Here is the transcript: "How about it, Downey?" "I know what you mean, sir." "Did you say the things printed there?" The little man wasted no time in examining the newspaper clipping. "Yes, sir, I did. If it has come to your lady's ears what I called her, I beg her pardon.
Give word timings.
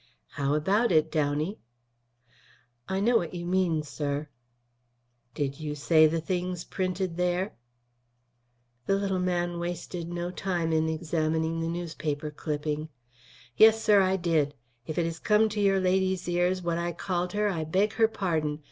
"How 0.29 0.55
about 0.55 0.91
it, 0.91 1.11
Downey?" 1.11 1.59
"I 2.89 2.99
know 2.99 3.17
what 3.17 3.35
you 3.35 3.45
mean, 3.45 3.83
sir." 3.83 4.29
"Did 5.35 5.59
you 5.59 5.75
say 5.75 6.07
the 6.07 6.19
things 6.19 6.63
printed 6.63 7.17
there?" 7.17 7.53
The 8.87 8.95
little 8.95 9.19
man 9.19 9.59
wasted 9.59 10.09
no 10.11 10.31
time 10.31 10.73
in 10.73 10.89
examining 10.89 11.59
the 11.59 11.69
newspaper 11.69 12.31
clipping. 12.31 12.89
"Yes, 13.55 13.83
sir, 13.83 14.01
I 14.01 14.15
did. 14.17 14.55
If 14.87 14.97
it 14.97 15.05
has 15.05 15.19
come 15.19 15.49
to 15.49 15.61
your 15.61 15.79
lady's 15.79 16.27
ears 16.27 16.63
what 16.63 16.79
I 16.79 16.93
called 16.93 17.33
her, 17.33 17.47
I 17.47 17.63
beg 17.63 17.93
her 17.93 18.07
pardon. 18.07 18.57